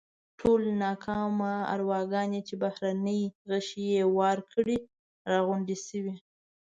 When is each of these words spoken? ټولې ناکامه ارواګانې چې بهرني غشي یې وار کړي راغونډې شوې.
ټولې 0.39 0.71
ناکامه 0.83 1.53
ارواګانې 1.73 2.41
چې 2.47 2.53
بهرني 2.63 3.21
غشي 3.49 3.83
یې 3.95 4.01
وار 4.17 4.39
کړي 4.51 4.77
راغونډې 5.31 5.77
شوې. 5.87 6.15